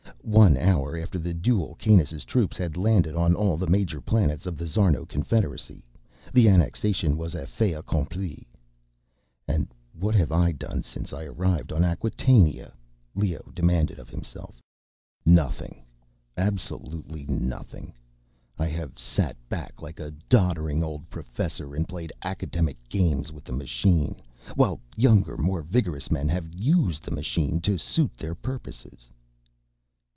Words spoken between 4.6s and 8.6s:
Szarno Confederacy; the annexation was a fait accompli.